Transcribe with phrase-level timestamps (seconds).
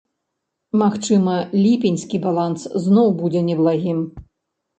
[0.81, 4.01] Магчыма, ліпеньскі баланс зноў будзе неблагім.